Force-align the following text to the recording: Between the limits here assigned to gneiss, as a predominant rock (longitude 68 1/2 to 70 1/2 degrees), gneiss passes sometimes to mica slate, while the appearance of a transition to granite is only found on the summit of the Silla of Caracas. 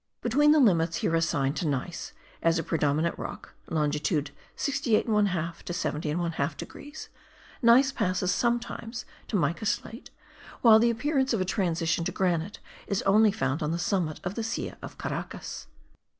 Between 0.23 0.51
the 0.51 0.59
limits 0.59 0.95
here 0.97 1.13
assigned 1.13 1.55
to 1.57 1.67
gneiss, 1.67 2.11
as 2.41 2.57
a 2.57 2.63
predominant 2.63 3.19
rock 3.19 3.53
(longitude 3.69 4.31
68 4.55 5.07
1/2 5.07 5.61
to 5.61 5.73
70 5.73 6.11
1/2 6.15 6.57
degrees), 6.57 7.09
gneiss 7.61 7.91
passes 7.91 8.31
sometimes 8.33 9.05
to 9.27 9.35
mica 9.35 9.67
slate, 9.67 10.09
while 10.61 10.79
the 10.79 10.89
appearance 10.89 11.33
of 11.33 11.39
a 11.41 11.45
transition 11.45 12.03
to 12.03 12.11
granite 12.11 12.57
is 12.87 13.03
only 13.03 13.31
found 13.31 13.61
on 13.61 13.69
the 13.69 13.77
summit 13.77 14.19
of 14.23 14.33
the 14.33 14.41
Silla 14.43 14.75
of 14.81 14.97
Caracas. 14.97 15.67